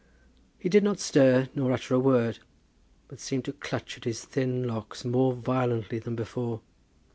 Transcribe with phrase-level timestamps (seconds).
[0.57, 2.39] He did not stir nor utter a word,
[3.07, 6.61] but seemed to clutch at his thin locks more violently than before.